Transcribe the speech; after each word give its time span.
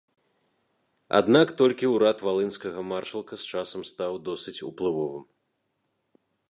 Аднак 1.19 1.47
толькі 1.59 1.91
ўрад 1.95 2.17
валынскага 2.29 2.87
маршалка 2.93 3.33
з 3.43 3.55
часам 3.55 3.81
стаў 3.93 4.13
досыць 4.31 4.59
уплывовым. 4.71 5.25